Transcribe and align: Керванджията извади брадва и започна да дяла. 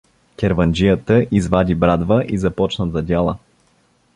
Керванджията 0.39 1.25
извади 1.31 1.75
брадва 1.75 2.25
и 2.25 2.37
започна 2.37 2.87
да 2.87 3.01
дяла. 3.01 3.37